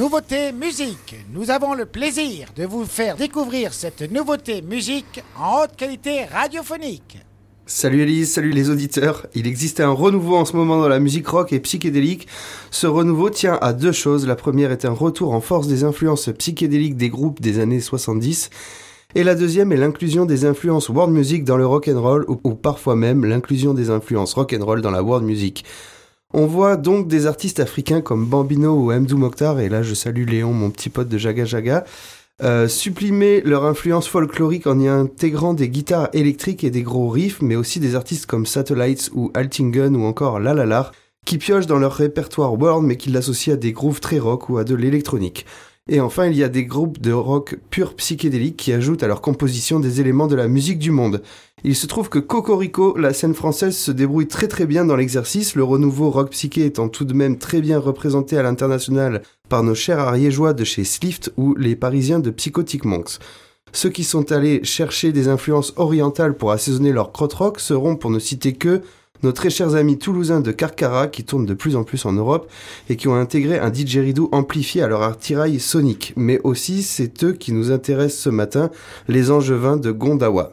[0.00, 1.14] nouveauté musique.
[1.30, 7.18] Nous avons le plaisir de vous faire découvrir cette nouveauté musique en haute qualité radiophonique.
[7.66, 9.26] Salut Elise, salut les auditeurs.
[9.34, 12.28] Il existe un renouveau en ce moment dans la musique rock et psychédélique.
[12.70, 14.26] Ce renouveau tient à deux choses.
[14.26, 18.48] La première est un retour en force des influences psychédéliques des groupes des années 70.
[19.16, 22.54] Et la deuxième est l'inclusion des influences world music dans le rock and roll ou,
[22.54, 25.66] parfois même l'inclusion des influences rock and roll dans la world music.
[26.32, 30.28] On voit donc des artistes africains comme Bambino ou Mdou Mokhtar, et là je salue
[30.28, 31.84] Léon, mon petit pote de Jaga Jaga,
[32.42, 37.42] euh, supprimer leur influence folklorique en y intégrant des guitares électriques et des gros riffs,
[37.42, 40.92] mais aussi des artistes comme Satellites ou Altingen ou encore Lalalar,
[41.26, 44.58] qui piochent dans leur répertoire world mais qui l'associent à des grooves très rock ou
[44.58, 45.46] à de l'électronique.
[45.92, 49.20] Et enfin, il y a des groupes de rock pur psychédélique qui ajoutent à leur
[49.20, 51.20] composition des éléments de la musique du monde.
[51.64, 55.56] Il se trouve que Cocorico, la scène française, se débrouille très très bien dans l'exercice,
[55.56, 59.74] le renouveau rock psyché étant tout de même très bien représenté à l'international par nos
[59.74, 63.18] chers ariégeois de chez Slift ou les parisiens de Psychotic Monks.
[63.72, 68.20] Ceux qui sont allés chercher des influences orientales pour assaisonner leur crotte-rock seront, pour ne
[68.20, 68.80] citer que,
[69.22, 72.50] nos très chers amis toulousains de Carcara qui tournent de plus en plus en Europe
[72.88, 76.12] et qui ont intégré un didgeridoo amplifié à leur attirail sonique.
[76.16, 78.70] Mais aussi, c'est eux qui nous intéressent ce matin,
[79.08, 80.50] les angevins de Gondawa.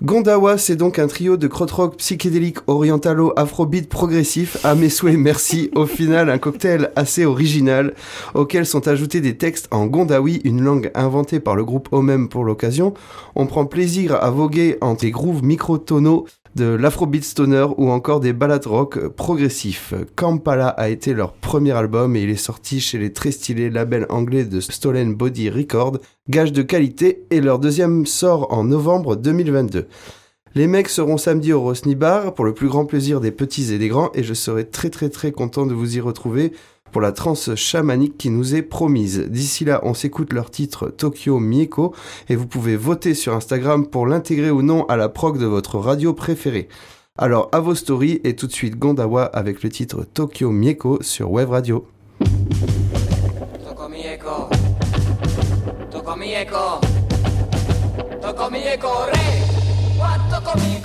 [0.00, 4.64] Gondawa, c'est donc un trio de crotte-rock psychédélique orientalo afrobeat progressif.
[4.64, 5.72] À mes souhaits, merci.
[5.74, 7.94] Au final, un cocktail assez original
[8.34, 12.44] auquel sont ajoutés des textes en gondawi, une langue inventée par le groupe Omem pour
[12.44, 12.94] l'occasion.
[13.34, 18.32] On prend plaisir à voguer entre des grooves microtonaux de l'afrobeat stoner ou encore des
[18.32, 19.94] ballades rock progressifs.
[20.16, 24.06] Kampala a été leur premier album et il est sorti chez les très stylés labels
[24.08, 29.86] anglais de Stolen Body Records, gage de qualité, et leur deuxième sort en novembre 2022.
[30.54, 33.78] Les mecs seront samedi au Rosny Bar pour le plus grand plaisir des petits et
[33.78, 36.52] des grands et je serai très très très content de vous y retrouver
[36.90, 39.20] pour la transe chamanique qui nous est promise.
[39.28, 41.94] D'ici là, on s'écoute leur titre Tokyo Mieko
[42.28, 45.78] et vous pouvez voter sur Instagram pour l'intégrer ou non à la prog de votre
[45.78, 46.68] radio préférée.
[47.16, 51.30] Alors à vos stories et tout de suite Gondawa avec le titre Tokyo Mieko sur
[51.30, 51.86] Web Radio.
[60.44, 60.77] Re.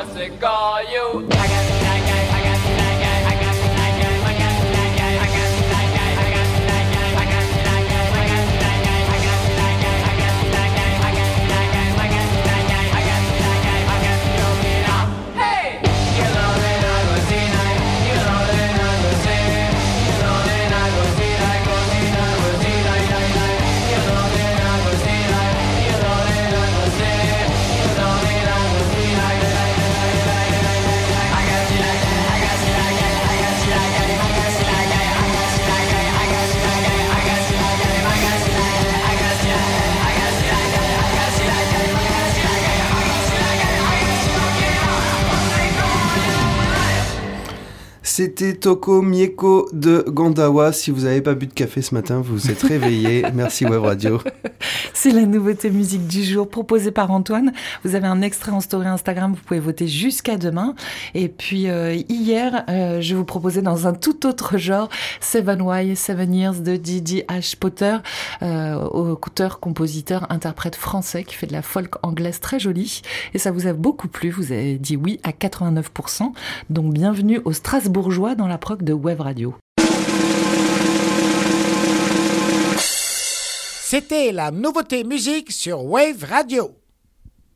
[0.00, 1.59] I it call you?
[48.20, 50.74] C'était Toko Mieko de Gandawa.
[50.74, 53.24] Si vous n'avez pas bu de café ce matin, vous vous êtes réveillé.
[53.34, 54.20] Merci Web Radio.
[54.92, 57.54] C'est la nouveauté musique du jour proposée par Antoine.
[57.82, 60.74] Vous avez un extrait en story Instagram, vous pouvez voter jusqu'à demain.
[61.14, 64.90] Et puis euh, hier, euh, je vous proposais dans un tout autre genre
[65.22, 67.56] Seven Why, Seven Years de Didi H.
[67.56, 67.96] Potter,
[68.42, 73.00] euh, auteur, compositeur, interprète français qui fait de la folk anglaise très jolie.
[73.32, 76.32] Et ça vous a beaucoup plu, vous avez dit oui à 89%.
[76.68, 77.54] Donc bienvenue aux
[78.10, 79.54] Dans la prog de Web Radio.
[83.84, 86.79] C'était la nouveauté musique sur Wave Radio.